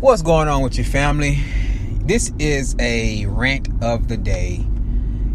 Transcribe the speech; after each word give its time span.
What's 0.00 0.22
going 0.22 0.46
on 0.46 0.62
with 0.62 0.76
your 0.76 0.84
family? 0.84 1.42
This 2.04 2.32
is 2.38 2.76
a 2.78 3.26
rant 3.26 3.68
of 3.82 4.06
the 4.06 4.16
day. 4.16 4.64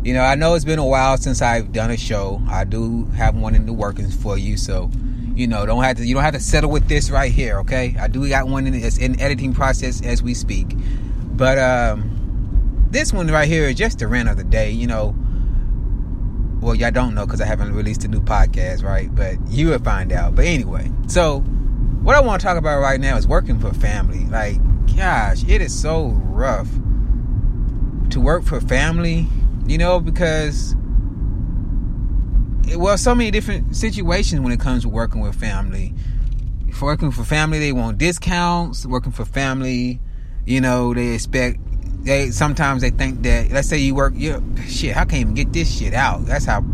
You 0.06 0.14
know, 0.14 0.22
I 0.22 0.36
know 0.36 0.54
it's 0.54 0.64
been 0.64 0.80
a 0.80 0.86
while 0.86 1.18
since 1.18 1.42
I've 1.42 1.74
done 1.74 1.92
a 1.92 1.98
show. 1.98 2.42
I 2.48 2.64
do 2.64 3.04
have 3.08 3.36
one 3.36 3.56
in 3.56 3.66
the 3.66 3.74
workings 3.74 4.16
for 4.16 4.38
you, 4.38 4.56
so 4.56 4.90
you 5.36 5.48
know, 5.48 5.66
don't 5.66 5.84
have 5.84 5.98
to 5.98 6.06
you 6.06 6.14
don't 6.14 6.24
have 6.24 6.34
to 6.36 6.40
settle 6.40 6.70
with 6.70 6.88
this 6.88 7.10
right 7.10 7.30
here, 7.30 7.60
okay? 7.60 7.94
I 8.00 8.08
do 8.08 8.26
got 8.30 8.48
one 8.48 8.66
in 8.66 8.74
it's 8.74 8.98
in 8.98 9.20
editing 9.20 9.54
process 9.54 10.02
as 10.02 10.24
we 10.24 10.34
speak. 10.34 10.78
But 11.34 11.60
um 11.60 12.88
this 12.90 13.12
one 13.12 13.28
right 13.28 13.50
here 13.50 13.66
is 13.68 13.76
just 13.76 14.00
the 14.00 14.08
rant 14.08 14.30
of 14.30 14.38
the 14.38 14.46
day, 14.46 14.72
you 14.72 14.88
know. 14.88 15.14
Well, 16.62 16.74
y'all 16.74 16.92
don't 16.92 17.16
know 17.16 17.26
because 17.26 17.42
I 17.42 17.46
haven't 17.48 17.74
released 17.74 18.06
a 18.06 18.08
new 18.08 18.22
podcast, 18.22 18.82
right? 18.82 19.14
But 19.14 19.46
you 19.50 19.72
will 19.72 19.80
find 19.80 20.14
out. 20.14 20.36
But 20.36 20.46
anyway, 20.46 20.90
so 21.08 21.44
what 22.04 22.18
I 22.18 22.20
want 22.20 22.42
to 22.42 22.46
talk 22.46 22.58
about 22.58 22.82
right 22.82 23.00
now 23.00 23.16
is 23.16 23.28
working 23.28 23.60
for 23.60 23.74
family. 23.74 24.26
Like, 24.26 24.58
gosh, 24.96 25.44
it 25.48 25.62
is 25.62 25.74
so 25.78 26.08
rough 26.26 26.68
to 28.10 28.20
work 28.20 28.44
for 28.44 28.60
family, 28.60 29.26
you 29.66 29.78
know, 29.78 30.02
because 30.02 30.76
eh, 32.70 32.76
well, 32.76 32.98
so 32.98 33.16
many 33.16 33.32
different 33.32 33.76
situations 33.76 34.42
when 34.42 34.52
it 34.52 34.60
comes 34.60 34.84
to 34.84 34.90
working 34.90 35.22
with 35.22 35.36
family. 35.36 35.94
Working 36.82 37.12
for 37.12 37.24
family, 37.24 37.60
they 37.60 37.72
want 37.72 37.98
discounts. 37.98 38.86
Working 38.86 39.14
for 39.14 39.24
family, 39.24 40.02
you 40.46 40.60
know, 40.60 40.94
they 40.94 41.14
expect. 41.14 41.60
They 42.04 42.32
sometimes 42.32 42.82
they 42.82 42.90
think 42.90 43.24
that 43.24 43.52
let's 43.52 43.70
say 43.70 43.78
you 43.78 43.96
work, 43.96 44.14
you 44.18 44.44
shit, 44.68 44.98
I 44.98 45.06
can't 45.06 45.22
even 45.22 45.34
get 45.34 45.54
this 45.54 45.74
shit 45.74 45.94
out. 45.94 46.26
That's 46.26 46.44
how. 46.44 46.66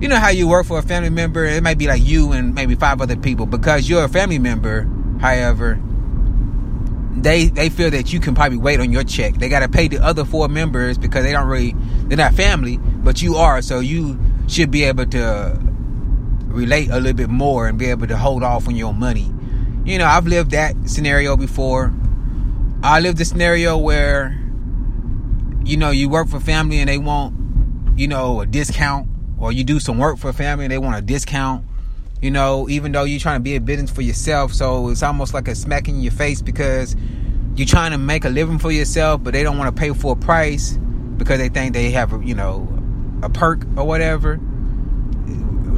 You 0.00 0.08
know 0.08 0.16
how 0.16 0.28
you 0.28 0.46
work 0.46 0.66
for 0.66 0.78
a 0.78 0.82
family 0.82 1.10
member. 1.10 1.44
It 1.44 1.62
might 1.62 1.78
be 1.78 1.86
like 1.86 2.04
you 2.04 2.32
and 2.32 2.54
maybe 2.54 2.74
five 2.74 3.00
other 3.00 3.16
people 3.16 3.46
because 3.46 3.88
you're 3.88 4.04
a 4.04 4.08
family 4.08 4.38
member. 4.38 4.88
However, 5.20 5.80
they 7.16 7.46
they 7.46 7.70
feel 7.70 7.90
that 7.90 8.12
you 8.12 8.20
can 8.20 8.34
probably 8.34 8.58
wait 8.58 8.78
on 8.78 8.92
your 8.92 9.04
check. 9.04 9.34
They 9.34 9.48
got 9.48 9.60
to 9.60 9.68
pay 9.68 9.88
the 9.88 9.98
other 9.98 10.24
four 10.24 10.48
members 10.48 10.98
because 10.98 11.24
they 11.24 11.32
don't 11.32 11.48
really 11.48 11.74
they're 12.08 12.18
not 12.18 12.34
family, 12.34 12.76
but 12.78 13.22
you 13.22 13.36
are. 13.36 13.62
So 13.62 13.80
you 13.80 14.18
should 14.48 14.70
be 14.70 14.84
able 14.84 15.06
to 15.06 15.58
relate 16.44 16.90
a 16.90 16.96
little 16.96 17.14
bit 17.14 17.30
more 17.30 17.66
and 17.66 17.78
be 17.78 17.86
able 17.86 18.06
to 18.06 18.16
hold 18.16 18.42
off 18.42 18.68
on 18.68 18.76
your 18.76 18.92
money. 18.92 19.32
You 19.84 19.98
know, 19.98 20.06
I've 20.06 20.26
lived 20.26 20.50
that 20.50 20.74
scenario 20.88 21.36
before. 21.36 21.92
I 22.82 23.00
lived 23.00 23.20
a 23.20 23.24
scenario 23.24 23.78
where 23.78 24.38
you 25.64 25.76
know 25.76 25.90
you 25.90 26.08
work 26.08 26.28
for 26.28 26.38
family 26.38 26.80
and 26.80 26.88
they 26.88 26.98
want 26.98 27.34
you 27.98 28.08
know 28.08 28.40
a 28.42 28.46
discount, 28.46 29.08
or 29.38 29.52
you 29.52 29.64
do 29.64 29.78
some 29.78 29.98
work 29.98 30.18
for 30.18 30.30
a 30.30 30.32
family 30.32 30.64
and 30.64 30.72
they 30.72 30.78
want 30.78 30.96
a 30.96 31.02
discount 31.02 31.64
you 32.20 32.30
know, 32.30 32.68
even 32.68 32.92
though 32.92 33.04
you're 33.04 33.20
trying 33.20 33.40
to 33.40 33.42
be 33.42 33.56
a 33.56 33.60
business 33.60 33.90
for 33.90 34.02
yourself. 34.02 34.52
So 34.52 34.88
it's 34.88 35.02
almost 35.02 35.34
like 35.34 35.48
a 35.48 35.54
smack 35.54 35.88
in 35.88 36.00
your 36.00 36.12
face 36.12 36.40
because 36.40 36.96
you're 37.54 37.66
trying 37.66 37.92
to 37.92 37.98
make 37.98 38.24
a 38.24 38.28
living 38.28 38.58
for 38.58 38.70
yourself, 38.70 39.22
but 39.22 39.32
they 39.32 39.42
don't 39.42 39.58
want 39.58 39.74
to 39.74 39.78
pay 39.78 39.92
full 39.92 40.16
price 40.16 40.78
because 41.16 41.38
they 41.38 41.48
think 41.48 41.74
they 41.74 41.90
have, 41.90 42.22
you 42.22 42.34
know, 42.34 42.68
a 43.22 43.28
perk 43.28 43.64
or 43.76 43.84
whatever. 43.84 44.40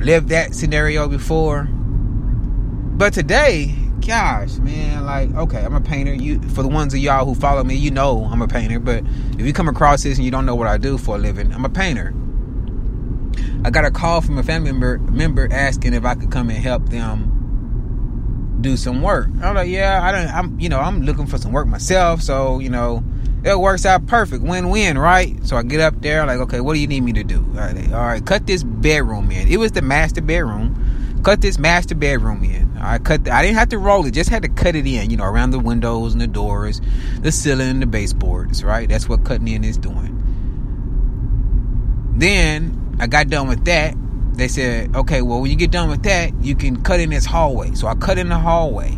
Lived 0.00 0.28
that 0.28 0.54
scenario 0.54 1.08
before. 1.08 1.64
But 1.64 3.12
today, 3.12 3.74
gosh, 4.06 4.56
man, 4.58 5.04
like, 5.04 5.34
okay, 5.34 5.64
I'm 5.64 5.74
a 5.74 5.80
painter. 5.80 6.14
You 6.14 6.40
for 6.50 6.62
the 6.62 6.68
ones 6.68 6.94
of 6.94 7.00
y'all 7.00 7.24
who 7.24 7.34
follow 7.34 7.64
me, 7.64 7.74
you 7.74 7.90
know 7.90 8.24
I'm 8.24 8.42
a 8.42 8.48
painter. 8.48 8.78
But 8.78 9.04
if 9.32 9.40
you 9.40 9.52
come 9.52 9.68
across 9.68 10.04
this 10.04 10.18
and 10.18 10.24
you 10.24 10.30
don't 10.30 10.46
know 10.46 10.54
what 10.54 10.68
I 10.68 10.78
do 10.78 10.98
for 10.98 11.16
a 11.16 11.18
living, 11.18 11.52
I'm 11.52 11.64
a 11.64 11.68
painter. 11.68 12.14
I 13.68 13.70
got 13.70 13.84
a 13.84 13.90
call 13.90 14.22
from 14.22 14.38
a 14.38 14.42
family 14.42 14.72
member 14.72 14.96
member 14.96 15.46
asking 15.52 15.92
if 15.92 16.02
I 16.06 16.14
could 16.14 16.30
come 16.30 16.48
and 16.48 16.58
help 16.58 16.88
them 16.88 18.56
do 18.62 18.78
some 18.78 19.02
work. 19.02 19.28
I'm 19.42 19.56
like, 19.56 19.68
yeah, 19.68 20.02
I 20.02 20.10
don't. 20.10 20.28
I'm 20.28 20.58
you 20.58 20.70
know 20.70 20.80
I'm 20.80 21.02
looking 21.02 21.26
for 21.26 21.36
some 21.36 21.52
work 21.52 21.66
myself, 21.66 22.22
so 22.22 22.60
you 22.60 22.70
know 22.70 23.04
it 23.44 23.60
works 23.60 23.84
out 23.84 24.06
perfect, 24.06 24.42
win 24.42 24.70
win, 24.70 24.96
right? 24.96 25.46
So 25.46 25.58
I 25.58 25.64
get 25.64 25.80
up 25.80 26.00
there, 26.00 26.24
like, 26.24 26.38
okay, 26.40 26.62
what 26.62 26.72
do 26.72 26.80
you 26.80 26.86
need 26.86 27.02
me 27.02 27.12
to 27.12 27.22
do? 27.22 27.44
All 27.46 27.56
right, 27.56 27.92
all 27.92 28.06
right 28.06 28.24
cut 28.24 28.46
this 28.46 28.62
bedroom 28.62 29.30
in. 29.30 29.48
It 29.48 29.58
was 29.58 29.72
the 29.72 29.82
master 29.82 30.22
bedroom. 30.22 31.20
Cut 31.22 31.42
this 31.42 31.58
master 31.58 31.94
bedroom 31.94 32.44
in. 32.44 32.74
I 32.78 32.96
cut. 32.96 33.24
The, 33.24 33.32
I 33.32 33.42
didn't 33.42 33.58
have 33.58 33.68
to 33.68 33.78
roll 33.78 34.06
it; 34.06 34.12
just 34.12 34.30
had 34.30 34.44
to 34.44 34.48
cut 34.48 34.76
it 34.76 34.86
in. 34.86 35.10
You 35.10 35.18
know, 35.18 35.24
around 35.24 35.50
the 35.50 35.58
windows 35.58 36.14
and 36.14 36.22
the 36.22 36.26
doors, 36.26 36.80
the 37.20 37.30
ceiling, 37.30 37.68
and 37.68 37.82
the 37.82 37.86
baseboards. 37.86 38.64
Right. 38.64 38.88
That's 38.88 39.10
what 39.10 39.26
cutting 39.26 39.48
in 39.48 39.62
is 39.62 39.76
doing. 39.76 40.14
Then 42.16 42.77
I 42.98 43.06
got 43.06 43.28
done 43.28 43.48
with 43.48 43.64
that. 43.66 43.94
They 44.34 44.48
said, 44.48 44.94
okay, 44.94 45.22
well, 45.22 45.40
when 45.40 45.50
you 45.50 45.56
get 45.56 45.70
done 45.70 45.88
with 45.88 46.02
that, 46.04 46.32
you 46.42 46.54
can 46.54 46.82
cut 46.82 47.00
in 47.00 47.10
this 47.10 47.24
hallway. 47.24 47.74
So 47.74 47.86
I 47.86 47.94
cut 47.94 48.18
in 48.18 48.28
the 48.28 48.38
hallway. 48.38 48.90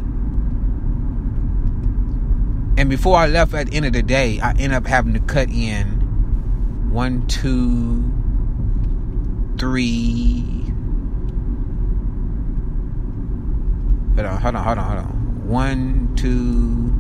And 2.77 2.89
before 2.89 3.17
I 3.17 3.27
left 3.27 3.53
at 3.55 3.71
the 3.71 3.77
end 3.77 3.87
of 3.87 3.93
the 3.93 4.03
day, 4.03 4.41
I 4.41 4.51
ended 4.51 4.73
up 4.73 4.87
having 4.87 5.13
to 5.15 5.21
cut 5.21 5.51
in 5.51 5.87
one, 6.91 7.27
two, 7.27 8.11
three. 9.59 10.47
Hold 14.17 14.27
on, 14.27 14.41
hold 14.41 14.55
on, 14.57 14.65
hold 14.65 14.79
on, 14.79 14.85
hold 14.85 14.99
on. 14.99 15.49
One, 15.49 16.15
two, 16.17 16.91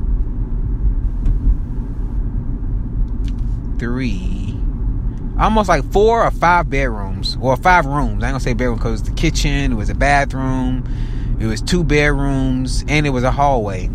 three 3.78 4.49
almost 5.44 5.68
like 5.68 5.90
four 5.92 6.24
or 6.24 6.30
five 6.30 6.68
bedrooms 6.68 7.36
or 7.40 7.56
five 7.56 7.86
rooms. 7.86 8.22
I 8.22 8.28
ain't 8.28 8.34
gonna 8.34 8.40
say 8.40 8.52
bedroom 8.52 8.76
because 8.76 9.02
the 9.02 9.12
kitchen, 9.12 9.72
it 9.72 9.74
was 9.74 9.88
a 9.88 9.94
bathroom, 9.94 10.84
it 11.40 11.46
was 11.46 11.62
two 11.62 11.82
bedrooms, 11.82 12.84
and 12.88 13.06
it 13.06 13.10
was 13.10 13.24
a 13.24 13.30
hallway. 13.30 13.88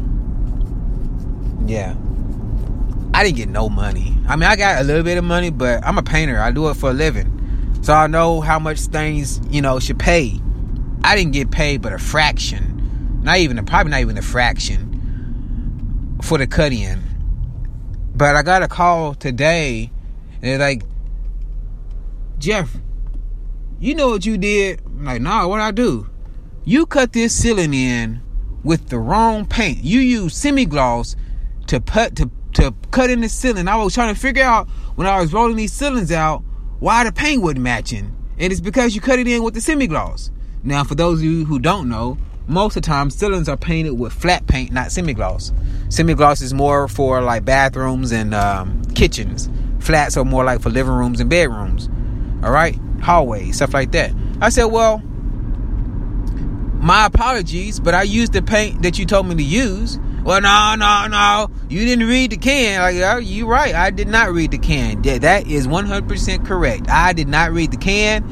Yeah. 1.66 1.96
I 3.14 3.24
didn't 3.24 3.38
get 3.38 3.50
no 3.50 3.70
money. 3.70 4.18
I 4.28 4.36
mean, 4.36 4.50
I 4.50 4.56
got 4.56 4.82
a 4.82 4.84
little 4.84 5.04
bit 5.04 5.18
of 5.18 5.24
money, 5.24 5.52
but 5.52 5.86
I'm 5.86 5.98
a 5.98 6.04
painter. 6.04 6.40
I 6.40 6.52
do 6.52 6.68
it 6.70 6.74
for 6.74 6.90
a 6.90 6.94
living. 6.94 7.80
So 7.82 7.94
I 7.94 8.08
know 8.08 8.42
how 8.42 8.58
much 8.58 8.80
things, 8.80 9.40
you 9.50 9.62
know, 9.62 9.80
should 9.80 10.00
pay. 10.00 10.42
I 11.04 11.16
didn't 11.16 11.34
get 11.34 11.52
paid 11.52 11.82
but 11.84 11.94
a 11.94 12.00
fraction. 12.00 13.22
Not 13.24 13.38
even, 13.38 13.64
probably 13.66 13.92
not 13.92 14.02
even 14.02 14.18
a 14.18 14.24
fraction 14.24 16.18
for 16.24 16.40
the 16.40 16.48
cut 16.48 16.74
in. 16.74 17.04
But 18.16 18.36
I 18.36 18.42
got 18.42 18.64
a 18.64 18.68
call 18.68 19.14
today, 19.14 19.92
and 20.42 20.44
they're 20.44 20.58
like, 20.58 20.84
Jeff, 22.46 22.78
you 23.80 23.96
know 23.96 24.10
what 24.10 24.24
you 24.24 24.38
did? 24.38 24.80
I'm 24.86 25.04
like, 25.04 25.20
nah, 25.20 25.48
what 25.48 25.62
I 25.62 25.72
do? 25.72 26.08
You 26.64 26.86
cut 26.86 27.12
this 27.12 27.34
ceiling 27.34 27.74
in 27.74 28.22
with 28.64 28.90
the 28.90 29.00
wrong 29.00 29.48
paint. 29.48 29.84
You 29.84 30.00
use 30.00 30.38
semi-gloss 30.38 31.16
to 31.66 31.82
put 31.82 32.16
to 32.18 32.30
to 32.54 32.76
cut 32.92 33.10
in 33.10 33.22
the 33.22 33.30
ceiling. 33.30 33.68
I 33.68 33.78
was 33.78 33.96
trying 33.96 34.14
to 34.14 34.22
figure 34.22 34.44
out 34.44 34.68
when 34.94 35.08
I 35.08 35.20
was 35.20 35.34
rolling 35.34 35.56
these 35.56 35.74
ceilings 35.74 36.12
out 36.12 36.44
why 36.78 37.04
the 37.04 37.12
paint 37.12 37.42
wasn't 37.42 37.62
matching. 37.62 38.16
And 38.38 38.52
it's 38.52 38.62
because 38.62 38.94
you 38.94 39.02
cut 39.02 39.18
it 39.18 39.28
in 39.28 39.42
with 39.42 39.56
the 39.56 39.62
semi-gloss. 39.62 40.30
Now, 40.62 40.84
for 40.84 40.94
those 40.94 41.18
of 41.18 41.26
you 41.26 41.46
who 41.46 41.58
don't 41.58 41.90
know, 41.90 42.16
most 42.46 42.78
of 42.78 42.84
the 42.84 42.86
time 42.86 43.10
ceilings 43.10 43.50
are 43.50 43.58
painted 43.58 43.94
with 43.94 44.14
flat 44.14 44.46
paint, 44.46 44.72
not 44.72 44.92
semi-gloss. 44.92 45.52
Semi-gloss 45.90 46.42
is 46.42 46.54
more 46.54 46.88
for 46.90 47.24
like 47.24 47.44
bathrooms 47.44 48.12
and 48.12 48.36
um, 48.36 48.84
kitchens. 48.94 49.50
Flats 49.80 50.16
are 50.16 50.24
more 50.24 50.44
like 50.44 50.62
for 50.62 50.70
living 50.70 50.94
rooms 50.94 51.20
and 51.20 51.28
bedrooms 51.28 51.90
all 52.46 52.52
right, 52.52 52.80
hallway, 53.02 53.52
stuff 53.52 53.74
like 53.74 53.92
that. 53.94 54.14
I 54.40 54.50
said, 54.50 54.66
well, 54.66 55.00
my 56.76 57.08
apologies, 57.08 57.80
but 57.80 57.96
I 57.96 58.04
used 58.04 58.34
the 58.34 58.44
paint 58.44 58.84
that 58.84 59.00
you 59.00 59.08
told 59.08 59.26
me 59.26 59.34
to 59.34 59.44
use. 59.44 59.98
Well, 60.24 60.42
no, 60.42 60.76
no, 60.78 61.08
no, 61.08 61.50
you 61.70 61.86
didn't 61.86 62.08
read 62.08 62.32
the 62.32 62.38
can. 62.38 62.82
Like, 62.82 62.98
oh, 62.98 63.18
you 63.18 63.48
right, 63.48 63.74
I 63.74 63.90
did 63.90 64.08
not 64.08 64.32
read 64.32 64.52
the 64.52 64.60
can. 64.60 65.04
Yeah, 65.04 65.18
that 65.18 65.48
is 65.48 65.66
100% 65.66 66.46
correct. 66.46 66.88
I 66.88 67.14
did 67.14 67.28
not 67.28 67.52
read 67.52 67.72
the 67.72 67.78
can, 67.78 68.24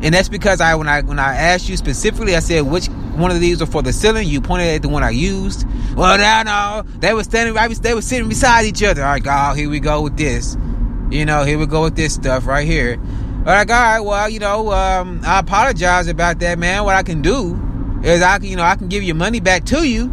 and 0.00 0.14
that's 0.14 0.28
because 0.28 0.60
I 0.60 0.76
when 0.76 0.86
I 0.86 1.02
when 1.02 1.18
I 1.18 1.34
asked 1.34 1.68
you 1.68 1.76
specifically, 1.76 2.36
I 2.36 2.40
said 2.40 2.60
which 2.60 2.86
one 2.86 3.32
of 3.32 3.40
these 3.40 3.60
are 3.60 3.66
for 3.66 3.82
the 3.82 3.92
ceiling. 3.92 4.28
You 4.28 4.40
pointed 4.40 4.68
at 4.68 4.82
the 4.82 4.88
one 4.88 5.02
I 5.02 5.10
used. 5.10 5.66
Well, 5.96 6.18
no, 6.18 6.42
no, 6.44 6.98
they 7.00 7.14
were 7.14 7.24
standing 7.24 7.54
right. 7.54 7.68
They 7.70 7.94
were 7.94 8.02
sitting 8.02 8.28
beside 8.28 8.64
each 8.64 8.84
other. 8.84 9.02
All 9.02 9.08
right, 9.08 9.22
oh, 9.26 9.54
here 9.54 9.68
we 9.68 9.80
go 9.80 10.02
with 10.02 10.16
this. 10.16 10.56
You 11.10 11.24
know, 11.24 11.42
here 11.42 11.58
we 11.58 11.66
go 11.66 11.82
with 11.82 11.96
this 11.96 12.14
stuff 12.14 12.46
right 12.46 12.66
here 12.66 13.00
like, 13.54 13.70
all 13.70 13.76
right, 13.76 14.00
well, 14.00 14.28
you 14.28 14.40
know, 14.40 14.72
um, 14.72 15.20
I 15.24 15.38
apologize 15.38 16.08
about 16.08 16.40
that, 16.40 16.58
man. 16.58 16.84
What 16.84 16.96
I 16.96 17.02
can 17.02 17.22
do 17.22 17.60
is 18.02 18.22
I 18.22 18.38
can, 18.38 18.48
you 18.48 18.56
know, 18.56 18.64
I 18.64 18.76
can 18.76 18.88
give 18.88 19.02
your 19.02 19.14
money 19.14 19.40
back 19.40 19.64
to 19.66 19.88
you. 19.88 20.12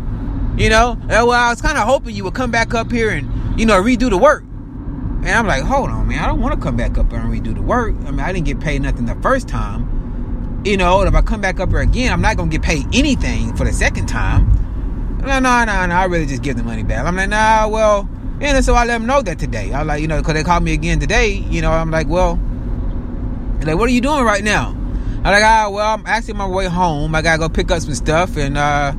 You 0.55 0.69
know, 0.69 0.91
and, 0.91 1.09
well, 1.09 1.31
I 1.31 1.49
was 1.49 1.61
kind 1.61 1.79
of 1.79 1.85
hoping 1.85 2.15
you 2.15 2.23
would 2.25 2.35
come 2.35 2.51
back 2.51 2.75
up 2.75 2.91
here 2.91 3.09
and, 3.09 3.59
you 3.59 3.65
know, 3.65 3.81
redo 3.81 4.07
the 4.11 4.17
work. 4.17 4.43
And 4.43 5.29
I'm 5.29 5.47
like, 5.47 5.63
hold 5.63 5.89
on, 5.89 6.07
man. 6.07 6.19
I 6.19 6.27
don't 6.27 6.41
want 6.41 6.53
to 6.53 6.61
come 6.61 6.77
back 6.77 6.95
up 6.97 7.09
here 7.09 7.19
and 7.19 7.33
redo 7.33 7.55
the 7.55 7.61
work. 7.63 7.95
I 8.05 8.11
mean, 8.11 8.19
I 8.19 8.31
didn't 8.31 8.45
get 8.45 8.59
paid 8.59 8.83
nothing 8.83 9.07
the 9.07 9.15
first 9.15 9.47
time. 9.47 10.61
You 10.63 10.77
know, 10.77 11.01
if 11.01 11.15
I 11.15 11.21
come 11.21 11.41
back 11.41 11.59
up 11.59 11.69
here 11.69 11.79
again, 11.79 12.13
I'm 12.13 12.21
not 12.21 12.37
gonna 12.37 12.51
get 12.51 12.61
paid 12.61 12.85
anything 12.93 13.55
for 13.55 13.63
the 13.63 13.73
second 13.73 14.05
time. 14.05 14.47
No, 15.21 15.39
no, 15.39 15.65
no, 15.65 15.85
no. 15.87 15.95
I 15.95 16.05
really 16.05 16.25
just 16.25 16.43
give 16.43 16.55
the 16.55 16.63
money 16.63 16.83
back. 16.83 17.05
I'm 17.05 17.15
like, 17.15 17.29
nah, 17.29 17.67
well, 17.67 18.07
and 18.39 18.63
so 18.63 18.75
I 18.75 18.85
let 18.85 18.99
them 18.99 19.07
know 19.07 19.21
that 19.21 19.39
today. 19.39 19.73
I 19.73 19.79
was 19.79 19.87
like, 19.87 20.01
you 20.01 20.07
know, 20.07 20.19
because 20.19 20.35
they 20.35 20.43
called 20.43 20.63
me 20.63 20.73
again 20.73 20.99
today. 20.99 21.29
You 21.31 21.61
know, 21.61 21.71
I'm 21.71 21.89
like, 21.89 22.07
well, 22.07 22.39
like, 23.65 23.77
what 23.77 23.89
are 23.89 23.93
you 23.93 24.01
doing 24.01 24.23
right 24.23 24.43
now? 24.43 24.69
I'm 24.69 25.31
like, 25.31 25.43
ah, 25.43 25.69
well, 25.71 25.93
I'm 25.93 26.05
actually 26.05 26.33
on 26.33 26.37
my 26.39 26.47
way 26.47 26.65
home. 26.65 27.15
I 27.15 27.21
gotta 27.21 27.39
go 27.39 27.49
pick 27.49 27.71
up 27.71 27.81
some 27.81 27.95
stuff, 27.95 28.35
and 28.35 28.57
uh, 28.57 28.91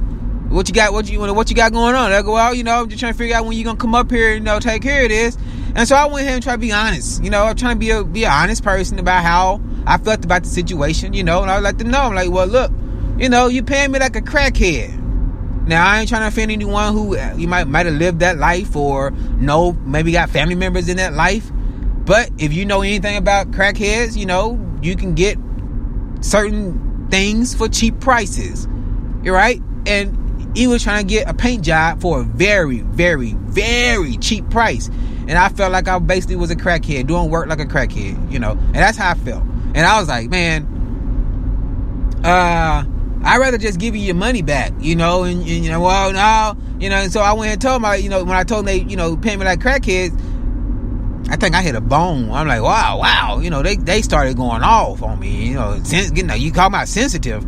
what 0.48 0.68
you 0.68 0.74
got? 0.74 0.92
What 0.92 1.10
you 1.10 1.20
what 1.20 1.50
you 1.50 1.56
got 1.56 1.72
going 1.72 1.94
on? 1.94 2.12
I 2.12 2.22
go, 2.22 2.32
well, 2.32 2.54
you 2.54 2.64
know, 2.64 2.82
I'm 2.82 2.88
just 2.88 3.00
trying 3.00 3.12
to 3.12 3.18
figure 3.18 3.36
out 3.36 3.44
when 3.44 3.56
you 3.56 3.64
gonna 3.64 3.78
come 3.78 3.94
up 3.94 4.10
here 4.10 4.28
and 4.28 4.38
you 4.38 4.44
know 4.44 4.58
take 4.58 4.82
care 4.82 5.02
of 5.02 5.10
this. 5.10 5.36
And 5.74 5.88
so 5.88 5.96
I 5.96 6.06
went 6.06 6.20
ahead 6.20 6.34
and 6.34 6.42
tried 6.42 6.54
to 6.54 6.58
be 6.58 6.72
honest. 6.72 7.22
You 7.22 7.30
know, 7.30 7.44
I'm 7.44 7.56
trying 7.56 7.74
to 7.74 7.78
be 7.78 7.90
a 7.90 8.04
be 8.04 8.24
an 8.24 8.30
honest 8.30 8.62
person 8.62 8.98
about 8.98 9.22
how 9.22 9.60
I 9.86 9.98
felt 9.98 10.24
about 10.24 10.44
the 10.44 10.48
situation. 10.48 11.12
You 11.12 11.24
know, 11.24 11.42
and 11.42 11.50
I 11.50 11.56
would 11.56 11.64
like 11.64 11.78
to 11.78 11.84
know. 11.84 12.00
I'm 12.00 12.14
like, 12.14 12.30
well, 12.30 12.46
look, 12.46 12.70
you 13.18 13.28
know, 13.28 13.48
you 13.48 13.62
paying 13.62 13.90
me 13.90 13.98
like 13.98 14.16
a 14.16 14.22
crackhead. 14.22 15.00
Now 15.66 15.86
I 15.86 16.00
ain't 16.00 16.08
trying 16.08 16.22
to 16.22 16.28
offend 16.28 16.50
anyone 16.50 16.92
who 16.92 17.18
you 17.36 17.48
might 17.48 17.66
might 17.66 17.86
have 17.86 17.94
lived 17.96 18.20
that 18.20 18.38
life 18.38 18.76
or 18.76 19.10
know 19.38 19.72
maybe 19.84 20.12
got 20.12 20.30
family 20.30 20.54
members 20.54 20.88
in 20.88 20.98
that 20.98 21.14
life. 21.14 21.50
But 22.04 22.30
if 22.38 22.52
you 22.52 22.64
know 22.64 22.82
anything 22.82 23.16
about 23.16 23.50
crackheads, 23.50 24.16
you 24.16 24.26
know 24.26 24.60
you 24.82 24.96
can 24.96 25.14
get 25.14 25.38
certain 26.20 27.08
things 27.10 27.54
for 27.54 27.68
cheap 27.68 28.00
prices. 28.00 28.68
You're 29.22 29.34
right, 29.34 29.60
and 29.86 30.56
he 30.56 30.66
was 30.66 30.82
trying 30.82 31.06
to 31.06 31.12
get 31.12 31.28
a 31.28 31.34
paint 31.34 31.64
job 31.64 32.00
for 32.00 32.20
a 32.20 32.24
very, 32.24 32.80
very, 32.80 33.32
very 33.34 34.16
cheap 34.18 34.48
price. 34.50 34.88
And 35.26 35.32
I 35.32 35.48
felt 35.48 35.72
like 35.72 35.88
I 35.88 35.98
basically 35.98 36.36
was 36.36 36.50
a 36.50 36.56
crackhead 36.56 37.06
doing 37.06 37.30
work 37.30 37.48
like 37.48 37.60
a 37.60 37.64
crackhead, 37.64 38.30
you 38.30 38.38
know. 38.38 38.52
And 38.52 38.74
that's 38.74 38.98
how 38.98 39.10
I 39.10 39.14
felt. 39.14 39.42
And 39.42 39.78
I 39.78 39.98
was 39.98 40.08
like, 40.08 40.28
man, 40.28 40.66
uh 42.24 42.84
I'd 43.26 43.38
rather 43.38 43.56
just 43.56 43.80
give 43.80 43.96
you 43.96 44.02
your 44.02 44.14
money 44.14 44.42
back, 44.42 44.72
you 44.78 44.96
know, 44.96 45.24
and, 45.24 45.40
and 45.40 45.48
you 45.48 45.70
know, 45.70 45.80
well, 45.80 46.12
no, 46.12 46.56
you 46.78 46.90
know, 46.90 46.96
and 46.96 47.10
so 47.10 47.20
I 47.20 47.32
went 47.32 47.52
and 47.52 47.60
told 47.60 47.80
my, 47.80 47.96
you 47.96 48.10
know, 48.10 48.22
when 48.22 48.36
I 48.36 48.44
told 48.44 48.66
them 48.66 48.66
they, 48.66 48.82
you 48.82 48.96
know, 48.96 49.16
pay 49.16 49.34
me 49.34 49.46
like 49.46 49.60
crackheads, 49.60 50.12
I 51.28 51.36
think 51.36 51.54
I 51.54 51.62
hit 51.62 51.74
a 51.74 51.80
bone. 51.80 52.30
I'm 52.30 52.46
like, 52.46 52.62
wow, 52.62 52.98
wow, 53.00 53.38
you 53.38 53.50
know, 53.50 53.62
they 53.62 53.76
they 53.76 54.02
started 54.02 54.36
going 54.36 54.62
off 54.62 55.02
on 55.02 55.18
me, 55.18 55.48
you 55.48 55.54
know, 55.54 55.80
you 56.14 56.22
know, 56.22 56.34
you 56.34 56.52
call 56.52 56.70
my 56.70 56.84
sensitive, 56.84 57.44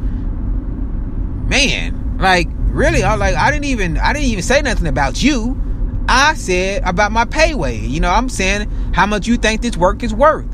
man, 1.48 2.18
like 2.18 2.48
really, 2.50 3.02
I 3.02 3.14
like, 3.16 3.34
I 3.34 3.50
didn't 3.50 3.66
even, 3.66 3.98
I 3.98 4.12
didn't 4.12 4.28
even 4.28 4.42
say 4.42 4.62
nothing 4.62 4.86
about 4.86 5.22
you. 5.22 5.60
I 6.08 6.34
said 6.34 6.82
about 6.84 7.10
my 7.10 7.24
payway. 7.24 7.88
You 7.88 8.00
know, 8.00 8.10
I'm 8.10 8.28
saying 8.28 8.70
how 8.94 9.06
much 9.06 9.26
you 9.26 9.36
think 9.36 9.62
this 9.62 9.76
work 9.76 10.02
is 10.02 10.14
worth. 10.14 10.46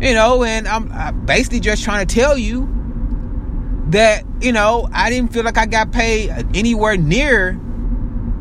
You 0.00 0.14
know, 0.14 0.44
and 0.44 0.66
I'm, 0.66 0.90
I'm 0.92 1.26
basically 1.26 1.60
just 1.60 1.82
trying 1.84 2.06
to 2.06 2.14
tell 2.14 2.36
you 2.36 2.68
that 3.88 4.24
you 4.40 4.52
know 4.52 4.88
I 4.92 5.10
didn't 5.10 5.32
feel 5.32 5.44
like 5.44 5.58
I 5.58 5.66
got 5.66 5.92
paid 5.92 6.30
anywhere 6.54 6.96
near 6.96 7.60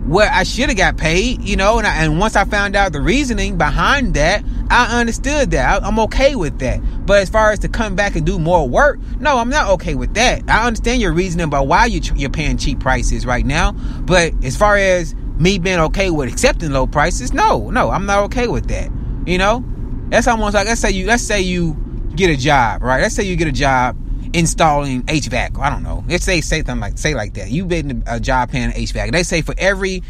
what 0.06 0.28
I 0.30 0.44
should 0.44 0.70
have 0.70 0.78
got 0.78 0.98
paid, 0.98 1.42
you 1.42 1.56
know, 1.56 1.78
and, 1.78 1.86
I, 1.86 2.04
and 2.04 2.20
once 2.20 2.36
I 2.36 2.44
found 2.46 2.76
out 2.76 2.92
the 2.92 3.02
reasoning 3.02 3.58
behind 3.58 4.16
that, 4.16 4.44
I 4.70 5.00
understood 5.00 5.52
that. 5.52 5.84
I, 5.84 5.88
I'm 5.88 6.00
okay 6.00 6.36
with 6.36 6.60
that. 6.60 6.80
But 7.06 7.20
as 7.22 7.30
far 7.30 7.52
as 7.52 7.60
to 7.60 7.70
come 7.70 7.96
back 7.96 8.16
and 8.16 8.26
do 8.26 8.40
more 8.40 8.68
work, 8.68 9.00
no, 9.20 9.38
I'm 9.38 9.50
not 9.50 9.70
okay 9.72 9.96
with 9.96 10.14
that. 10.16 10.44
I 10.50 10.66
understand 10.66 11.02
your 11.02 11.14
reasoning 11.14 11.46
about 11.46 11.68
why 11.68 11.86
you, 11.86 12.02
you're 12.16 12.30
paying 12.30 12.58
cheap 12.58 12.80
prices 12.80 13.26
right 13.26 13.46
now, 13.46 13.74
but 13.74 14.34
as 14.44 14.58
far 14.58 14.76
as 14.78 15.14
me 15.38 15.60
being 15.60 15.80
okay 15.80 16.10
with 16.10 16.32
accepting 16.32 16.72
low 16.72 16.88
prices, 16.88 17.34
no, 17.34 17.70
no, 17.70 17.92
I'm 17.92 18.06
not 18.06 18.24
okay 18.26 18.48
with 18.48 18.68
that. 18.68 18.90
You 19.26 19.38
know, 19.38 19.64
that's 20.10 20.28
almost 20.28 20.56
like 20.56 20.66
let's 20.66 20.82
say 20.82 20.92
you 20.92 21.06
let's 21.06 21.24
say 21.24 21.42
you 21.42 21.78
get 22.16 22.32
a 22.32 22.36
job, 22.36 22.82
right? 22.82 23.02
Let's 23.02 23.16
say 23.16 23.24
you 23.24 23.36
get 23.36 23.48
a 23.48 23.52
job 23.52 23.96
installing 24.34 25.04
HVAC. 25.04 25.60
I 25.60 25.70
don't 25.70 25.84
know. 25.84 26.04
Let's 26.08 26.26
say 26.26 26.42
say 26.42 26.60
something 26.60 26.80
like 26.80 26.98
say 26.98 27.14
like 27.14 27.34
that. 27.36 27.50
You've 27.50 27.68
been 27.68 28.04
a 28.08 28.20
job 28.20 28.52
paying 28.52 28.72
HVAC. 28.72 29.12
They 29.12 29.24
say 29.24 29.42
for 29.42 29.56
every 29.58 30.04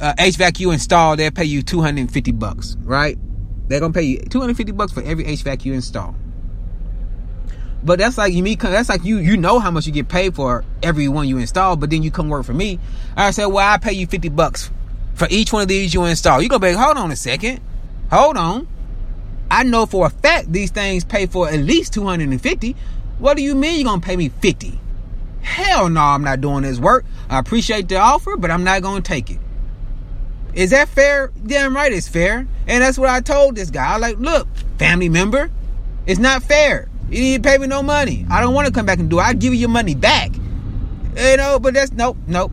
uh, 0.00 0.14
HVAC 0.18 0.60
you 0.60 0.70
install, 0.70 1.16
they'll 1.16 1.30
pay 1.30 1.44
you 1.44 1.62
250 1.62 2.32
bucks, 2.32 2.76
right? 2.82 3.18
They're 3.68 3.80
gonna 3.80 3.92
pay 3.92 4.02
you 4.02 4.18
250 4.18 4.72
bucks 4.72 4.92
for 4.92 5.02
every 5.02 5.24
HVAC 5.24 5.64
you 5.64 5.72
install. 5.74 6.14
But 7.84 7.98
that's 7.98 8.16
like 8.16 8.32
you 8.32 8.42
me. 8.42 8.54
That's 8.54 8.88
like 8.88 9.04
you. 9.04 9.18
You 9.18 9.36
know 9.36 9.58
how 9.58 9.70
much 9.70 9.86
you 9.86 9.92
get 9.92 10.08
paid 10.08 10.34
for 10.34 10.64
every 10.82 11.08
one 11.08 11.26
you 11.28 11.38
install, 11.38 11.76
but 11.76 11.90
then 11.90 12.02
you 12.02 12.10
come 12.10 12.28
work 12.28 12.44
for 12.44 12.54
me. 12.54 12.78
I 13.16 13.32
said, 13.32 13.46
well, 13.46 13.66
I 13.66 13.78
pay 13.78 13.92
you 13.92 14.06
50 14.06 14.28
bucks 14.28 14.70
for 15.14 15.26
each 15.30 15.52
one 15.52 15.62
of 15.62 15.68
these 15.68 15.92
you 15.92 16.04
install. 16.04 16.40
You 16.40 16.48
gonna 16.48 16.60
be, 16.60 16.72
hold 16.72 16.96
on 16.96 17.10
a 17.10 17.16
second, 17.16 17.60
hold 18.10 18.36
on. 18.36 18.68
I 19.50 19.64
know 19.64 19.84
for 19.84 20.06
a 20.06 20.10
fact 20.10 20.52
these 20.52 20.70
things 20.70 21.04
pay 21.04 21.26
for 21.26 21.48
at 21.48 21.58
least 21.58 21.92
250. 21.92 22.76
What 23.22 23.36
do 23.36 23.42
you 23.44 23.54
mean 23.54 23.76
you're 23.78 23.84
gonna 23.84 24.00
pay 24.00 24.16
me 24.16 24.30
50? 24.30 24.80
Hell 25.42 25.88
no, 25.88 26.00
I'm 26.00 26.24
not 26.24 26.40
doing 26.40 26.64
this 26.64 26.80
work. 26.80 27.04
I 27.30 27.38
appreciate 27.38 27.88
the 27.88 27.98
offer, 27.98 28.36
but 28.36 28.50
I'm 28.50 28.64
not 28.64 28.82
gonna 28.82 29.00
take 29.00 29.30
it. 29.30 29.38
Is 30.54 30.70
that 30.70 30.88
fair? 30.88 31.30
Damn 31.46 31.76
right 31.76 31.92
it's 31.92 32.08
fair. 32.08 32.48
And 32.66 32.82
that's 32.82 32.98
what 32.98 33.08
I 33.08 33.20
told 33.20 33.54
this 33.54 33.70
guy. 33.70 33.92
I 33.92 33.96
like, 33.98 34.18
look, 34.18 34.48
family 34.76 35.08
member, 35.08 35.52
it's 36.04 36.18
not 36.18 36.42
fair. 36.42 36.88
You 37.10 37.18
didn't 37.18 37.44
pay 37.44 37.58
me 37.58 37.68
no 37.68 37.80
money. 37.80 38.26
I 38.28 38.40
don't 38.40 38.54
want 38.54 38.66
to 38.66 38.72
come 38.72 38.86
back 38.86 38.98
and 38.98 39.08
do 39.08 39.20
it. 39.20 39.22
I'll 39.22 39.34
give 39.34 39.54
you 39.54 39.60
your 39.60 39.68
money 39.68 39.94
back. 39.94 40.32
You 41.16 41.36
know, 41.36 41.60
but 41.60 41.74
that's 41.74 41.92
nope, 41.92 42.16
nope. 42.26 42.50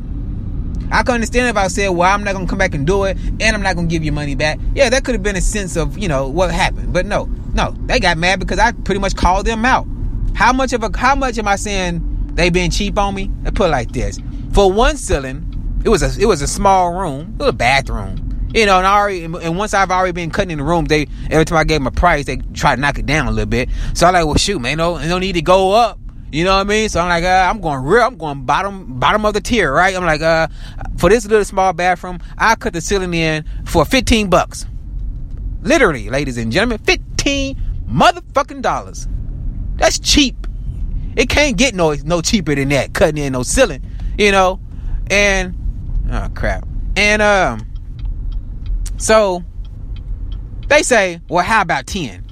I 0.92 1.01
can 1.01 1.16
understand 1.16 1.48
if 1.48 1.57
I 1.57 1.68
said, 1.68 1.89
well, 1.89 2.13
I'm 2.13 2.24
not 2.24 2.33
gonna 2.33 2.45
come 2.45 2.60
back 2.60 2.75
and 2.75 2.86
do 2.86 3.06
it, 3.06 3.18
and 3.18 3.56
I'm 3.56 3.63
not 3.63 3.75
gonna 3.75 3.88
give 3.88 4.04
you 4.04 4.12
money 4.12 4.36
back. 4.36 4.60
Yeah, 4.75 4.92
that 4.92 5.04
could 5.04 5.16
have 5.16 5.24
been 5.24 5.36
a 5.36 5.42
sense 5.42 5.77
of, 5.77 5.98
you 5.98 6.07
know, 6.07 6.27
what 6.27 6.51
happened. 6.51 6.94
But 6.94 7.07
no, 7.07 7.25
no, 7.56 7.75
they 7.88 8.00
got 8.00 8.19
mad 8.19 8.39
because 8.39 8.60
I 8.60 8.71
pretty 8.71 9.01
much 9.01 9.16
called 9.16 9.48
them 9.48 9.66
out. 9.66 9.88
How 10.36 10.54
much 10.54 10.74
of 10.74 10.84
a 10.84 10.98
how 10.98 11.16
much 11.16 11.38
am 11.38 11.48
I 11.48 11.56
saying 11.56 12.31
they 12.34 12.50
been 12.50 12.72
cheap 12.72 12.98
on 12.98 13.16
me? 13.16 13.31
I 13.46 13.52
put 13.52 13.70
like 13.70 13.92
this. 13.92 14.20
For 14.54 14.72
one 14.72 14.98
ceiling, 14.98 15.81
it 15.84 15.90
was 15.90 16.02
a 16.02 16.22
it 16.22 16.26
was 16.26 16.42
a 16.42 16.48
small 16.48 16.94
room, 16.94 17.38
a 17.40 17.52
bathroom. 17.52 18.26
You 18.54 18.66
know, 18.66 18.80
and 18.80 18.88
I 18.88 18.98
already 18.98 19.24
and 19.24 19.58
once 19.58 19.74
I've 19.74 19.92
already 19.92 20.14
been 20.14 20.31
cutting 20.31 20.52
in 20.52 20.58
the 20.58 20.64
room, 20.64 20.86
they 20.86 21.08
every 21.30 21.46
time 21.46 21.58
I 21.58 21.64
gave 21.64 21.80
them 21.80 21.88
a 21.88 21.92
price, 21.92 22.26
they 22.26 22.38
try 22.54 22.76
to 22.76 22.81
knock 22.81 22.98
it 22.98 23.06
down 23.06 23.28
a 23.28 23.31
little 23.31 23.50
bit. 23.50 23.70
So 23.94 24.08
I'm 24.08 24.14
like, 24.14 24.26
well, 24.26 24.36
shoot, 24.36 24.60
man, 24.60 24.78
no, 24.78 24.98
no 24.98 25.20
need 25.20 25.34
to 25.34 25.42
go 25.42 25.72
up. 25.72 26.00
You 26.31 26.44
know 26.44 26.56
what 26.56 26.62
I 26.62 26.64
mean? 26.64 26.90
So 26.90 27.00
I'm 27.00 27.10
like, 27.10 27.24
uh, 27.24 27.48
I'm 27.50 27.60
going 27.60 27.84
real, 27.84 28.04
I'm 28.04 28.18
going 28.18 28.46
bottom, 28.46 29.00
bottom 29.00 29.26
of 29.26 29.34
the 29.34 29.42
tier, 29.42 29.74
right? 29.74 29.96
I'm 29.96 30.06
like, 30.06 30.22
uh, 30.22 30.48
for 30.98 31.10
this 31.10 31.26
little 31.26 31.44
small 31.44 31.74
bathroom, 31.74 32.20
I 32.38 32.54
cut 32.56 32.74
the 32.74 32.81
ceiling 32.81 33.16
in 33.16 33.46
for 33.66 33.84
15 33.84 34.30
bucks. 34.30 34.68
Literally, 35.62 36.10
ladies 36.10 36.38
and 36.38 36.52
gentlemen, 36.52 36.78
15 36.80 37.58
motherfucking 37.92 38.62
dollars. 38.62 39.08
That's 39.80 39.98
cheap. 39.98 40.36
It 41.16 41.30
can't 41.30 41.58
get 41.58 41.74
no 41.74 41.94
no 41.94 42.22
cheaper 42.22 42.54
than 42.54 42.70
that. 42.70 42.94
Cutting 42.94 43.18
in 43.18 43.34
no 43.34 43.44
ceiling, 43.44 43.84
you 44.18 44.31
know. 44.31 44.60
And 45.10 45.56
oh 46.12 46.30
crap. 46.36 46.68
And 46.96 47.22
um, 47.22 47.68
so 48.98 49.44
they 50.68 50.84
say, 50.84 51.22
well, 51.30 51.44
how 51.44 51.62
about 51.62 51.88
ten? 51.88 52.26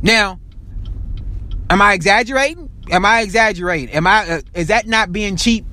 Now, 0.00 0.40
am 1.68 1.82
I 1.82 1.92
exaggerating? 1.92 2.70
Am 2.90 3.04
I 3.04 3.20
exaggerating? 3.20 3.94
Am 3.94 4.06
I? 4.06 4.28
Uh, 4.28 4.40
is 4.54 4.68
that 4.68 4.86
not 4.86 5.12
being 5.12 5.36
cheap? 5.36 5.66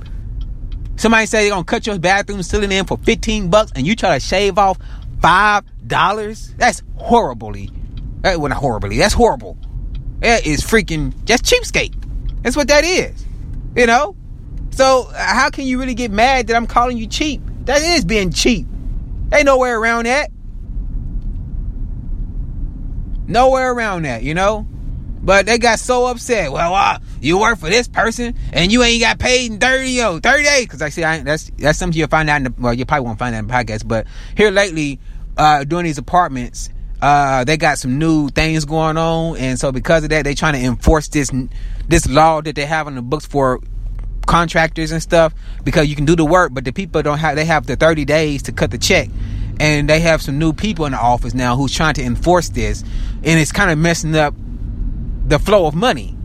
Somebody 0.98 1.26
say 1.28 1.44
they're 1.44 1.52
gonna 1.52 1.64
cut 1.64 1.86
your 1.88 2.00
bathroom 2.00 2.42
ceiling 2.44 2.72
in 2.72 2.86
for 2.86 2.98
fifteen 2.98 3.50
bucks, 3.50 3.72
and 3.76 3.86
you 3.86 3.96
try 3.96 4.18
to 4.18 4.20
shave 4.20 4.58
off 4.58 4.78
five 5.22 5.64
dollars? 5.88 6.54
That's 6.58 6.82
horribly. 6.98 7.70
That 8.22 8.40
well, 8.40 8.50
not 8.50 8.58
horribly. 8.58 8.98
That's 8.98 9.14
horrible. 9.14 9.58
That 10.20 10.46
is 10.46 10.62
freaking 10.62 11.14
just 11.26 11.44
cheapskate. 11.44 11.94
That's 12.42 12.56
what 12.56 12.68
that 12.70 12.84
is. 12.84 13.26
You 13.76 13.86
know? 13.86 14.16
So 14.72 15.10
how 15.16 15.50
can 15.50 15.66
you 15.66 15.80
really 15.80 15.94
get 15.94 16.12
mad 16.12 16.48
that 16.48 16.56
I'm 16.56 16.68
calling 16.68 16.98
you 16.98 17.08
cheap? 17.08 17.42
That 17.66 17.82
is 17.82 18.06
being 18.06 18.32
cheap. 18.32 18.68
Ain't 19.34 19.46
nowhere 19.46 19.80
around 19.80 20.06
that. 20.06 20.32
Nowhere 23.28 23.72
around 23.72 24.04
that, 24.04 24.24
you 24.24 24.34
know? 24.34 24.68
But 25.26 25.48
they 25.48 25.58
got 25.58 25.80
so 25.80 26.06
upset. 26.06 26.52
Well, 26.52 26.74
uh, 26.74 27.00
you 27.20 27.40
work 27.40 27.58
for 27.58 27.68
this 27.68 27.88
person 27.88 28.36
and 28.54 28.72
you 28.72 28.84
ain't 28.84 29.02
got 29.02 29.18
paid 29.18 29.52
in 29.52 29.60
30, 29.60 29.90
yo, 29.90 30.20
30 30.20 30.44
days. 30.44 30.66
Because 30.66 30.84
I 30.84 30.90
see, 30.90 31.04
I, 31.04 31.24
that's 31.24 31.50
that's 31.58 31.80
something 31.80 31.98
you'll 31.98 32.08
find 32.08 32.30
out 32.30 32.38
in 32.38 32.44
the, 32.44 32.54
well, 32.60 32.74
you 32.74 32.86
probably 32.86 33.08
won't 33.08 33.18
find 33.18 33.34
out 33.34 33.40
in 33.40 33.48
the 33.48 33.54
podcast. 33.54 33.88
But 33.88 34.06
here 34.38 34.52
lately, 34.52 35.00
uh, 35.36 35.64
doing 35.64 35.86
these 35.86 35.98
apartments, 35.98 36.70
uh, 37.06 37.44
they 37.44 37.56
got 37.56 37.78
some 37.78 38.00
new 38.00 38.30
things 38.30 38.66
going 38.66 38.98
on, 38.98 39.38
and 39.38 39.60
so 39.60 39.72
because 39.72 40.04
of 40.04 40.10
that, 40.10 40.24
they're 40.24 40.34
trying 40.34 40.54
to 40.54 40.60
enforce 40.60 41.08
this 41.10 41.32
this 41.88 42.10
law 42.10 42.42
that 42.42 42.56
they 42.56 42.66
have 42.66 42.88
on 42.88 42.96
the 42.96 43.02
books 43.04 43.28
for 43.28 43.62
contractors 44.26 44.92
and 44.92 45.04
stuff. 45.04 45.32
Because 45.64 45.88
you 45.88 45.96
can 45.96 46.06
do 46.06 46.16
the 46.16 46.26
work, 46.26 46.52
but 46.52 46.66
the 46.66 46.72
people 46.72 47.04
don't 47.04 47.20
have. 47.20 47.36
They 47.36 47.46
have 47.46 47.68
the 47.68 47.76
thirty 47.76 48.06
days 48.06 48.42
to 48.44 48.52
cut 48.52 48.72
the 48.72 48.80
check, 48.80 49.10
and 49.60 49.88
they 49.88 50.00
have 50.00 50.24
some 50.24 50.40
new 50.40 50.52
people 50.52 50.88
in 50.88 50.94
the 50.94 50.98
office 50.98 51.36
now 51.36 51.56
who's 51.56 51.72
trying 51.72 51.94
to 51.94 52.02
enforce 52.02 52.50
this, 52.50 52.82
and 53.24 53.40
it's 53.40 53.52
kind 53.52 53.70
of 53.70 53.78
messing 53.78 54.16
up 54.16 54.34
the 55.28 55.38
flow 55.38 55.68
of 55.68 55.76
money, 55.76 56.18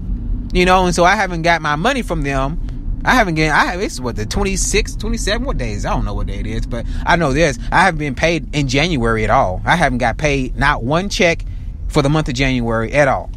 you 0.54 0.64
know. 0.64 0.86
And 0.86 0.94
so 0.94 1.04
I 1.04 1.14
haven't 1.14 1.42
got 1.42 1.60
my 1.60 1.76
money 1.76 2.00
from 2.00 2.22
them 2.22 2.58
I 3.04 3.14
haven't 3.14 3.34
getting. 3.34 3.52
I 3.52 3.66
have. 3.66 3.80
It's 3.80 3.98
what 3.98 4.16
the 4.16 4.26
26, 4.26 4.96
27. 4.96 5.46
What 5.46 5.56
days? 5.58 5.84
I 5.86 5.90
don't 5.90 6.04
know 6.04 6.14
what 6.14 6.26
day 6.26 6.40
it 6.40 6.46
is, 6.46 6.66
but 6.66 6.84
I 7.06 7.16
know 7.16 7.32
this. 7.32 7.58
I 7.72 7.82
haven't 7.82 7.98
been 7.98 8.14
paid 8.14 8.54
in 8.54 8.68
January 8.68 9.24
at 9.24 9.30
all. 9.30 9.62
I 9.64 9.76
haven't 9.76 9.98
got 9.98 10.18
paid 10.18 10.56
not 10.56 10.82
one 10.82 11.08
check 11.08 11.44
for 11.88 12.02
the 12.02 12.08
month 12.10 12.28
of 12.28 12.34
January 12.34 12.92
at 12.92 13.08
all. 13.08 13.30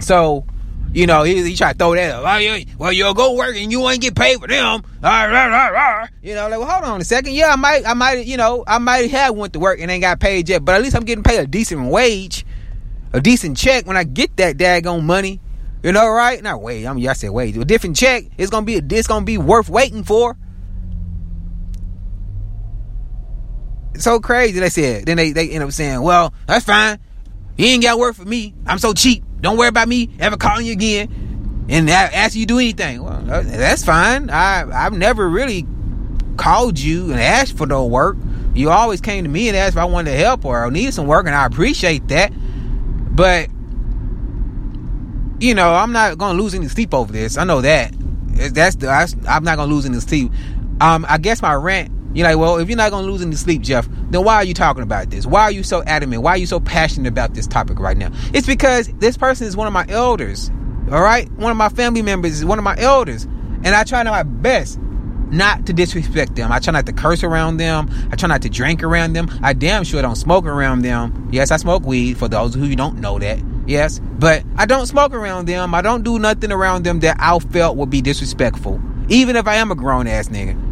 So, 0.00 0.44
you 0.92 1.06
know, 1.06 1.22
he, 1.22 1.42
he 1.42 1.56
tried 1.56 1.72
to 1.72 1.78
throw 1.78 1.94
that 1.94 2.10
up. 2.16 2.22
Well, 2.78 2.92
you'll 2.92 3.14
go 3.14 3.34
work 3.34 3.56
and 3.56 3.72
you 3.72 3.88
ain't 3.88 4.02
get 4.02 4.14
paid 4.14 4.38
for 4.40 4.46
them. 4.46 4.82
You 6.22 6.34
know, 6.34 6.48
like, 6.48 6.58
well, 6.58 6.68
hold 6.68 6.84
on 6.84 7.00
a 7.00 7.04
second. 7.04 7.32
Yeah, 7.32 7.52
I 7.52 7.56
might, 7.56 7.86
I 7.86 7.94
might, 7.94 8.26
you 8.26 8.36
know, 8.36 8.62
I 8.66 8.78
might 8.78 9.10
have 9.10 9.34
went 9.34 9.54
to 9.54 9.58
work 9.58 9.80
and 9.80 9.90
ain't 9.90 10.02
got 10.02 10.20
paid 10.20 10.48
yet, 10.48 10.64
but 10.64 10.74
at 10.74 10.82
least 10.82 10.94
I'm 10.94 11.04
getting 11.04 11.24
paid 11.24 11.40
a 11.40 11.46
decent 11.46 11.90
wage, 11.90 12.44
a 13.12 13.20
decent 13.20 13.56
check 13.56 13.86
when 13.86 13.96
I 13.96 14.04
get 14.04 14.36
that 14.36 14.58
daggone 14.58 15.02
money. 15.02 15.40
You 15.82 15.92
know, 15.92 16.08
right? 16.08 16.42
Not 16.42 16.62
wait. 16.62 16.86
I 16.86 16.92
mean, 16.92 17.08
I 17.08 17.12
said 17.12 17.30
wait. 17.30 17.56
A 17.56 17.64
different 17.64 17.96
check. 17.96 18.24
It's 18.38 18.50
gonna 18.50 18.66
be. 18.66 18.76
a. 18.76 18.82
It's 18.90 19.06
gonna 19.06 19.24
be 19.24 19.38
worth 19.38 19.68
waiting 19.68 20.04
for. 20.04 20.36
so 23.98 24.20
crazy. 24.20 24.60
They 24.60 24.68
said. 24.68 25.06
Then 25.06 25.16
they 25.16 25.32
they 25.32 25.50
end 25.50 25.64
up 25.64 25.72
saying, 25.72 26.00
"Well, 26.02 26.32
that's 26.46 26.64
fine. 26.64 26.98
You 27.56 27.66
ain't 27.66 27.82
got 27.82 27.98
work 27.98 28.14
for 28.14 28.24
me. 28.24 28.54
I'm 28.66 28.78
so 28.78 28.92
cheap. 28.92 29.24
Don't 29.40 29.56
worry 29.56 29.68
about 29.68 29.88
me 29.88 30.10
ever 30.18 30.36
calling 30.36 30.66
you 30.66 30.72
again 30.72 31.66
and 31.68 31.88
ask 31.88 32.34
you 32.34 32.42
to 32.42 32.46
do 32.46 32.58
anything." 32.58 33.02
Well, 33.02 33.30
uh, 33.30 33.42
that's 33.42 33.84
fine. 33.84 34.30
I 34.30 34.66
I've 34.70 34.92
never 34.92 35.28
really 35.28 35.66
called 36.36 36.78
you 36.78 37.10
and 37.10 37.20
asked 37.20 37.56
for 37.56 37.66
no 37.66 37.86
work. 37.86 38.16
You 38.54 38.70
always 38.70 39.00
came 39.00 39.24
to 39.24 39.30
me 39.30 39.48
and 39.48 39.56
asked 39.56 39.74
if 39.74 39.78
I 39.78 39.84
wanted 39.84 40.12
to 40.12 40.16
help 40.16 40.44
or 40.44 40.70
needed 40.70 40.94
some 40.94 41.06
work, 41.06 41.26
and 41.26 41.34
I 41.34 41.46
appreciate 41.46 42.08
that. 42.08 42.32
But 43.14 43.48
you 45.40 45.54
know, 45.54 45.74
I'm 45.74 45.92
not 45.92 46.18
gonna 46.18 46.40
lose 46.40 46.54
any 46.54 46.68
sleep 46.68 46.94
over 46.94 47.12
this. 47.12 47.36
I 47.36 47.44
know 47.44 47.60
that. 47.60 47.94
That's 48.52 48.76
the. 48.76 48.88
I'm 49.28 49.44
not 49.44 49.56
gonna 49.56 49.72
lose 49.72 49.86
any 49.86 50.00
sleep. 50.00 50.32
Um, 50.80 51.06
I 51.08 51.18
guess 51.18 51.40
my 51.40 51.54
rant 51.54 51.90
you're 52.16 52.26
like, 52.26 52.38
well, 52.38 52.56
if 52.56 52.68
you're 52.68 52.78
not 52.78 52.90
gonna 52.90 53.06
lose 53.06 53.20
any 53.20 53.36
sleep, 53.36 53.60
Jeff, 53.60 53.86
then 54.10 54.24
why 54.24 54.36
are 54.36 54.44
you 54.44 54.54
talking 54.54 54.82
about 54.82 55.10
this? 55.10 55.26
Why 55.26 55.42
are 55.42 55.50
you 55.50 55.62
so 55.62 55.82
adamant? 55.82 56.22
Why 56.22 56.30
are 56.32 56.36
you 56.38 56.46
so 56.46 56.58
passionate 56.58 57.08
about 57.08 57.34
this 57.34 57.46
topic 57.46 57.78
right 57.78 57.96
now? 57.96 58.10
It's 58.32 58.46
because 58.46 58.88
this 58.94 59.18
person 59.18 59.46
is 59.46 59.54
one 59.54 59.66
of 59.66 59.74
my 59.74 59.84
elders. 59.90 60.50
All 60.90 61.02
right, 61.02 61.30
one 61.32 61.50
of 61.50 61.58
my 61.58 61.68
family 61.68 62.00
members 62.00 62.32
is 62.32 62.44
one 62.44 62.58
of 62.58 62.64
my 62.64 62.74
elders, 62.78 63.24
and 63.24 63.68
I 63.68 63.84
try 63.84 64.02
my 64.04 64.22
best 64.22 64.78
not 65.30 65.66
to 65.66 65.74
disrespect 65.74 66.36
them. 66.36 66.50
I 66.52 66.58
try 66.58 66.72
not 66.72 66.86
to 66.86 66.94
curse 66.94 67.22
around 67.22 67.58
them. 67.58 67.90
I 68.10 68.16
try 68.16 68.30
not 68.30 68.40
to 68.42 68.48
drink 68.48 68.82
around 68.82 69.12
them. 69.12 69.28
I 69.42 69.52
damn 69.52 69.84
sure 69.84 70.00
don't 70.00 70.16
smoke 70.16 70.46
around 70.46 70.82
them. 70.82 71.28
Yes, 71.30 71.50
I 71.50 71.58
smoke 71.58 71.84
weed. 71.84 72.16
For 72.16 72.28
those 72.28 72.54
who 72.54 72.74
don't 72.76 72.98
know 72.98 73.18
that, 73.18 73.40
yes, 73.66 74.00
but 74.18 74.44
I 74.56 74.66
don't 74.66 74.86
smoke 74.86 75.14
around 75.14 75.46
them. 75.46 75.74
I 75.74 75.82
don't 75.82 76.02
do 76.02 76.18
nothing 76.18 76.52
around 76.52 76.84
them 76.84 77.00
that 77.00 77.16
I 77.18 77.38
felt 77.38 77.76
would 77.76 77.90
be 77.90 78.00
disrespectful, 78.00 78.80
even 79.08 79.36
if 79.36 79.46
I 79.46 79.56
am 79.56 79.70
a 79.70 79.74
grown 79.74 80.06
ass 80.06 80.28
nigga 80.28 80.66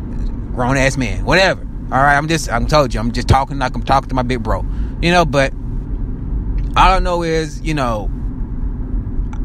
grown 0.54 0.76
ass 0.76 0.96
man, 0.96 1.24
whatever. 1.24 1.60
All 1.92 1.98
right, 1.98 2.16
I'm 2.16 2.28
just, 2.28 2.50
I'm 2.50 2.66
told 2.66 2.94
you, 2.94 3.00
I'm 3.00 3.12
just 3.12 3.28
talking 3.28 3.58
like 3.58 3.74
I'm 3.74 3.82
talking 3.82 4.08
to 4.08 4.14
my 4.14 4.22
big 4.22 4.42
bro, 4.42 4.64
you 5.02 5.10
know. 5.10 5.24
But 5.24 5.52
all 6.76 6.92
I 6.92 6.98
know 6.98 7.22
is, 7.22 7.60
you 7.60 7.74
know, 7.74 8.10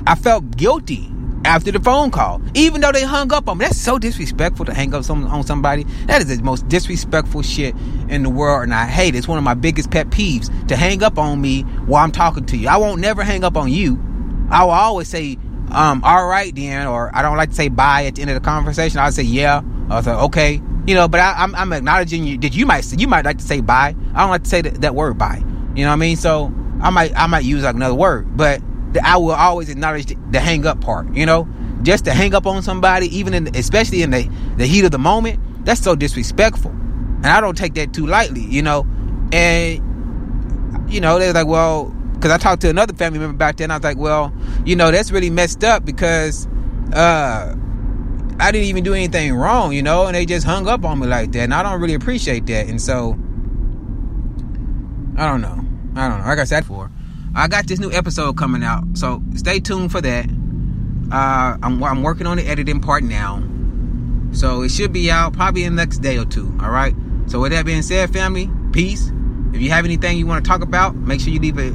I 0.08 0.16
felt 0.16 0.56
guilty 0.56 1.12
after 1.50 1.72
the 1.72 1.80
phone 1.80 2.12
call, 2.12 2.40
even 2.54 2.80
though 2.80 2.92
they 2.92 3.02
hung 3.04 3.34
up 3.34 3.50
on 3.50 3.58
me. 3.58 3.66
That's 3.66 3.82
so 3.82 3.98
disrespectful 3.98 4.66
to 4.66 4.74
hang 4.74 4.94
up 4.94 5.10
on 5.10 5.44
somebody. 5.44 5.84
That 6.06 6.22
is 6.22 6.38
the 6.38 6.44
most 6.44 6.68
disrespectful 6.68 7.42
shit 7.42 7.76
in 8.08 8.22
the 8.22 8.30
world, 8.30 8.64
and 8.64 8.74
I 8.74 8.86
hate 8.86 9.16
it. 9.16 9.18
It's 9.18 9.28
one 9.28 9.40
of 9.40 9.44
my 9.44 9.56
biggest 9.56 9.90
pet 9.90 10.12
peeves 10.12 10.48
to 10.68 10.76
hang 10.76 11.02
up 11.02 11.18
on 11.18 11.42
me 11.42 11.64
while 11.64 12.04
I'm 12.04 12.12
talking 12.12 12.46
to 12.46 12.58
you. 12.58 12.70
I 12.70 12.78
won't 12.78 13.02
never 13.02 13.24
hang 13.24 13.44
up 13.44 13.58
on 13.58 13.72
you. 13.72 14.00
I 14.52 14.64
will 14.64 14.72
always 14.72 15.08
say, 15.08 15.40
um, 15.72 16.04
all 16.04 16.28
right 16.28 16.56
then, 16.56 16.86
or 16.86 17.10
I 17.16 17.24
don't 17.24 17.36
like 17.36 17.50
to 17.50 17.56
say 17.56 17.70
bye 17.70 18.06
at 18.06 18.16
the 18.16 18.22
end 18.22 18.30
of 18.30 18.36
the 18.36 18.46
conversation. 18.46 19.00
I'll 19.00 19.12
say 19.12 19.24
yeah. 19.24 19.62
I'll 19.90 20.04
say 20.04 20.12
okay 20.12 20.62
you 20.88 20.96
know, 20.96 21.08
but 21.08 21.20
I, 21.20 21.44
am 21.44 21.72
acknowledging 21.72 22.24
you 22.24 22.40
that 22.40 22.56
you 22.56 22.66
might 22.66 22.92
you 23.00 23.08
might 23.08 23.24
like 23.24 23.38
to 23.38 23.44
say 23.44 23.62
bye. 23.62 23.96
I 24.16 24.22
don't 24.22 24.32
like 24.32 24.44
to 24.44 24.50
say 24.50 24.62
that, 24.62 24.82
that 24.82 24.96
word 24.96 25.20
bye. 25.20 25.44
You 25.76 25.84
know 25.84 25.90
what 25.90 25.94
I 25.94 25.98
mean? 25.98 26.16
So 26.16 26.52
I 26.82 26.90
might 26.90 27.16
I 27.16 27.28
might 27.28 27.44
use 27.44 27.62
like 27.64 27.76
another 27.76 27.94
word, 27.94 28.36
but 28.36 28.60
I 29.04 29.18
will 29.18 29.32
always 29.32 29.70
acknowledge 29.70 30.06
the, 30.32 30.40
hang 30.40 30.66
up 30.66 30.82
part. 30.82 31.14
You 31.14 31.26
know, 31.26 31.48
just 31.84 32.06
to 32.06 32.14
hang 32.14 32.34
up 32.34 32.48
on 32.48 32.64
somebody, 32.64 33.08
even 33.18 33.34
in 33.34 33.56
especially 33.56 34.02
in 34.02 34.12
the 34.12 34.30
the 34.58 34.66
heat 34.66 34.86
of 34.86 34.92
the 34.92 35.00
moment, 35.00 35.40
that's 35.66 35.82
so 35.82 35.96
disrespectful, 35.96 36.72
and 36.72 37.28
I 37.28 37.42
don't 37.42 37.58
take 37.58 37.74
that 37.76 37.94
too 37.94 38.08
lightly. 38.08 38.42
You 38.44 38.62
know, 38.62 38.88
and 39.32 40.92
you 40.92 41.02
know 41.02 41.20
they're 41.20 41.34
like, 41.34 41.48
well, 41.48 41.86
because 42.14 42.32
I 42.32 42.38
talked 42.38 42.62
to 42.62 42.70
another 42.70 42.94
family 42.94 43.20
member 43.20 43.38
back 43.38 43.58
then, 43.58 43.72
I 43.72 43.78
was 43.78 43.84
like, 43.84 43.98
well, 43.98 44.34
you 44.66 44.76
know, 44.76 44.92
that's 44.92 45.12
really 45.12 45.30
messed 45.30 45.64
up 45.64 45.86
because. 45.86 46.48
uh 46.94 47.56
I 48.42 48.54
didn't 48.54 48.68
even 48.68 48.86
do 48.86 48.94
anything 48.94 49.34
wrong, 49.34 49.74
you 49.74 49.84
know, 49.84 50.06
and 50.06 50.16
they 50.16 50.26
just 50.26 50.46
hung 50.46 50.66
up 50.66 50.86
on 50.86 51.00
me 51.00 51.08
like 51.08 51.34
that. 51.34 51.42
And 51.42 51.54
I 51.54 51.62
don't 51.62 51.82
really 51.82 51.94
appreciate 51.94 52.46
that. 52.46 52.68
And 52.68 52.82
so, 52.82 53.18
I 55.18 55.28
don't 55.28 55.42
know. 55.42 55.60
I 55.98 56.08
don't 56.08 56.20
know. 56.22 56.26
Like 56.26 56.40
I 56.40 56.46
said 56.46 56.62
before, 56.62 56.90
I 57.40 57.48
got 57.48 57.68
this 57.68 57.80
new 57.80 57.90
episode 57.90 58.36
coming 58.36 58.64
out. 58.64 58.84
So 58.96 59.24
stay 59.36 59.62
tuned 59.62 59.94
for 59.94 60.02
that. 60.02 60.26
Uh, 61.10 61.58
I'm, 61.64 61.82
I'm 61.82 62.04
working 62.04 62.28
on 62.28 62.36
the 62.36 62.46
editing 62.46 62.82
part 62.82 63.02
now. 63.02 63.42
So 64.34 64.62
it 64.64 64.70
should 64.72 64.92
be 64.92 65.10
out 65.10 65.32
probably 65.32 65.64
in 65.64 65.78
the 65.78 65.82
next 65.82 66.00
day 66.00 66.18
or 66.18 66.26
two. 66.26 66.54
All 66.62 66.70
right. 66.70 66.94
So 67.28 67.40
with 67.40 67.54
that 67.54 67.66
being 67.66 67.82
said, 67.82 68.12
family, 68.12 68.50
peace. 68.74 69.10
If 69.54 69.62
you 69.62 69.70
have 69.70 69.86
anything 69.86 70.18
you 70.18 70.28
want 70.28 70.44
to 70.44 70.50
talk 70.50 70.62
about, 70.62 70.96
make 70.96 71.22
sure 71.22 71.32
you 71.32 71.40
leave 71.40 71.58
a 71.58 71.72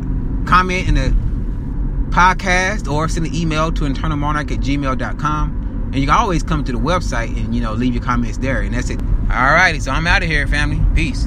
comment 0.46 0.86
in 0.86 0.94
the 0.96 2.14
podcast 2.14 2.86
or 2.90 3.08
send 3.08 3.26
an 3.26 3.34
email 3.34 3.72
to 3.72 3.84
internalmonarch 3.84 4.52
at 4.52 4.60
gmail.com. 4.60 5.90
And 5.92 5.94
you 5.94 6.06
can 6.06 6.14
always 6.14 6.42
come 6.42 6.62
to 6.64 6.72
the 6.72 6.78
website 6.78 7.34
and, 7.42 7.54
you 7.54 7.62
know, 7.62 7.72
leave 7.72 7.94
your 7.94 8.02
comments 8.02 8.36
there. 8.36 8.60
And 8.60 8.74
that's 8.74 8.90
it. 8.90 9.00
All 9.00 9.52
righty. 9.52 9.80
So 9.80 9.92
I'm 9.92 10.06
out 10.06 10.22
of 10.22 10.28
here, 10.28 10.46
family. 10.46 10.78
Peace. 10.94 11.26